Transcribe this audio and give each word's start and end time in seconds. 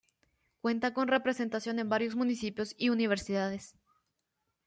Cuenta 0.61 0.95
con 0.95 1.09
representación 1.09 1.77
en 1.77 1.87
varios 1.87 2.15
municipios 2.15 2.73
y 2.75 2.89
universidades. 2.89 3.75